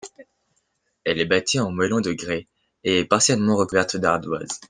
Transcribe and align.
Elle 1.03 1.19
est 1.21 1.25
bâtie 1.27 1.59
en 1.59 1.69
moellons 1.71 2.01
de 2.01 2.11
grès 2.13 2.47
et 2.83 3.01
est 3.01 3.05
partiellement 3.05 3.55
recouverte 3.55 3.97
d'ardoises. 3.97 4.59